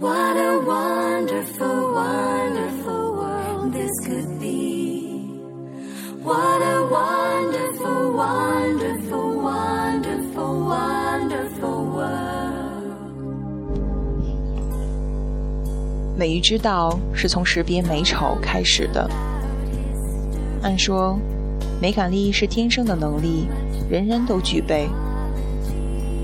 [0.00, 5.40] What a wonderful, wonderful world this could be.
[6.22, 12.94] What a wonderful, wonderful, wonderful, wonderful world.
[16.16, 19.10] 美育之道是从识别美丑开始的。
[20.62, 21.18] 按说，
[21.82, 23.48] 美感力是天生的能力，
[23.90, 24.88] 人人都具备。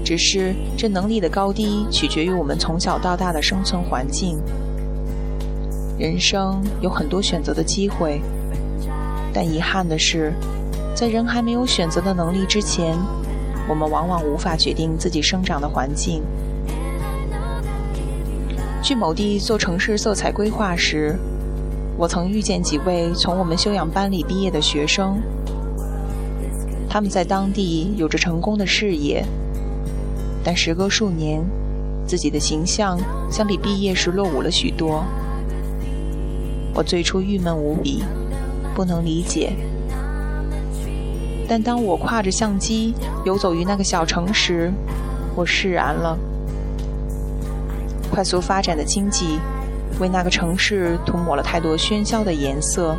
[0.04, 4.38] 只是这能力的高低取决于我们从小到大的生存环境。
[5.98, 8.20] 人生有很多选择的机会，
[9.32, 10.32] 但遗憾的是，
[10.94, 12.96] 在人还没有选择的能力之前，
[13.68, 16.22] 我们往往无法决定自己生长的环境。
[18.82, 21.16] 去某地做城市色彩规划时，
[21.96, 25.22] 我曾遇见几位从我们修养班里毕业的学生，
[26.88, 29.24] 他们在当地有着成功的事业，
[30.44, 31.42] 但时隔数年，
[32.06, 32.98] 自己的形象
[33.30, 35.02] 相比毕业时落伍了许多。
[36.74, 38.04] 我最初郁闷无比，
[38.74, 39.52] 不能理解，
[41.48, 42.92] 但当我挎着相机
[43.24, 44.70] 游走于那个小城时，
[45.34, 46.18] 我释然了。
[48.10, 49.38] 快速发展的经济
[49.98, 52.96] 为那个城市涂抹了太多喧嚣的颜色，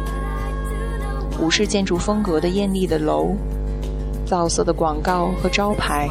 [1.39, 3.35] 武士建筑风格的艳丽的楼，
[4.25, 6.09] 造色的广告和招牌，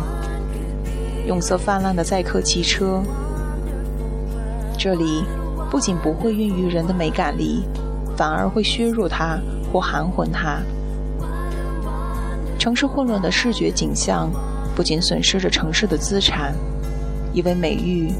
[1.26, 3.02] 用色泛滥的载客汽车。
[4.78, 5.24] 这里
[5.70, 7.62] 不仅不会孕育人的美感力，
[8.16, 9.38] 反而会削弱它
[9.72, 10.60] 或含混它。
[12.58, 14.30] 城市混乱的视觉景象
[14.74, 16.54] 不仅损失着城市的资产，
[17.32, 18.12] 也为美育。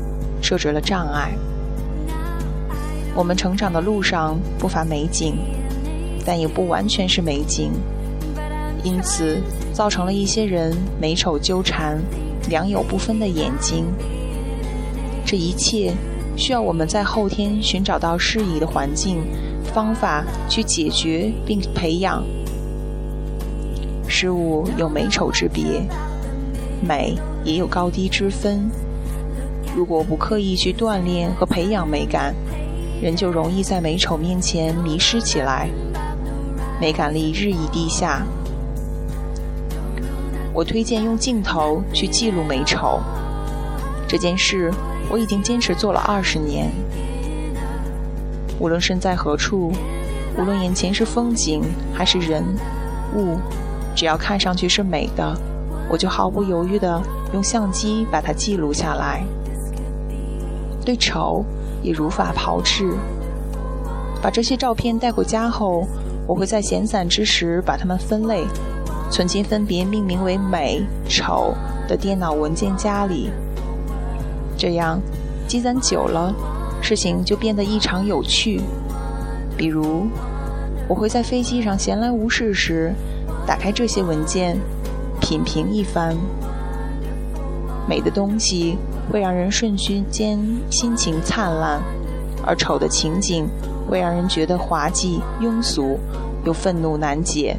[0.43, 1.33] 设置了障碍。
[3.15, 5.39] 我们成长的路上不乏美景，
[6.23, 7.73] 但也不完全是美景，
[8.83, 9.41] 因此
[9.73, 11.99] 造成了一些人美丑纠缠、
[12.49, 13.87] 良莠不分的眼睛。
[15.25, 15.93] 这一切
[16.37, 19.19] 需要我们在后天寻找到适宜的环境、
[19.73, 22.23] 方法去解决并培养。
[24.07, 25.83] 事物有美丑之别，
[26.81, 28.71] 美也有高低之分。
[29.75, 32.35] 如果不刻意去锻炼和培养美感，
[33.03, 35.69] 人就容易在美丑面前迷失起来，
[36.81, 38.25] 美感力日益低下。
[40.55, 43.01] 我推荐用镜头去记录美丑，
[44.07, 44.73] 这件事
[45.11, 46.71] 我已经坚持做了二十年。
[48.61, 49.73] 无论身在何处，
[50.39, 52.45] 无论眼前是风景还是人
[53.17, 53.37] 物，
[53.97, 55.37] 只要看上去是美的，
[55.91, 59.25] 我就毫不犹豫地用相机把它记录下来。
[60.85, 61.45] 对丑
[61.83, 62.95] 也如法炮制。
[64.23, 65.85] 把这些照片带回家后，
[66.29, 68.45] 我会在闲散之时把它们分类，
[69.15, 71.55] 存进分别命名为“美”“丑”
[71.87, 73.31] 的电脑文件夹里。
[74.59, 75.01] 这样
[75.47, 76.35] 积攒久了，
[76.83, 78.61] 事情就变得异常有趣。
[79.57, 80.09] 比如，
[80.89, 82.93] 我会在飞机上闲来无事时，
[83.47, 84.59] 打开这些文件，
[85.21, 86.17] 品评一番。
[87.89, 88.77] 美的东西。
[89.13, 91.79] 会让人瞬息间心情灿烂，
[92.43, 93.47] 而丑的情景
[93.87, 96.01] 会让人觉得滑稽庸俗，
[96.47, 97.55] 又愤怒难解。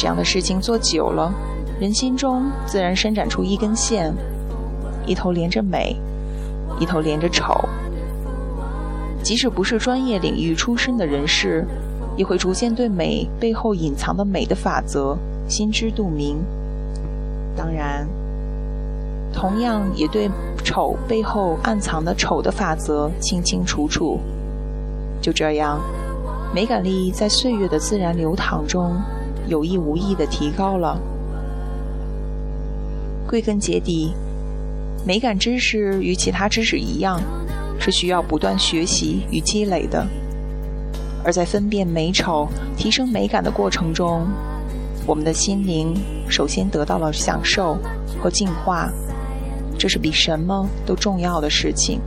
[0.00, 1.34] 这样的事情做久了，
[1.80, 4.14] 人心中自然伸展出一根线，
[5.04, 5.96] 一头连着美，
[6.78, 7.52] 一头连着丑。
[9.24, 11.66] 即使不是专业领域出身的人士，
[12.16, 16.38] 也会逐渐对美背后隐藏的美的法则心知肚明。
[17.56, 18.06] 当然。
[19.30, 20.30] 同样也对
[20.64, 24.18] 丑背后暗藏的丑的法则清清楚楚。
[25.20, 25.80] 就这样，
[26.54, 28.96] 美感力在岁月的自然流淌中，
[29.48, 31.00] 有意无意的提高了。
[33.26, 34.12] 归根结底，
[35.06, 37.20] 美感知识与其他知识一样，
[37.78, 40.06] 是需要不断学习与积累的。
[41.24, 44.26] 而在分辨美丑、提升美感的过程中，
[45.06, 45.94] 我们的心灵
[46.28, 47.76] 首先得到了享受
[48.20, 48.90] 和净化。
[49.78, 52.00] 这是比什么都重要的事情。